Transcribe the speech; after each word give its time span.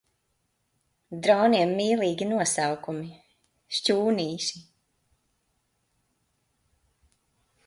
Droniem 1.27 1.73
mīlīgi 1.81 2.27
nosaukumi. 2.31 3.11
Šķūnīši. 3.81 4.65